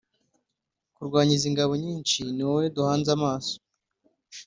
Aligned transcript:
kurwanya 0.95 1.33
izi 1.37 1.49
ngabo 1.53 1.73
nyinshi 1.83 2.17
Ni 2.35 2.43
wowe 2.47 2.65
duhanze 2.75 3.09
amaso 3.17 3.55